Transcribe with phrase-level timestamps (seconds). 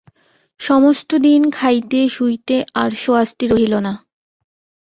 [0.59, 3.93] সমস্ত দিন খাইতে শুইতে আর সোয়াস্তি রহিল না।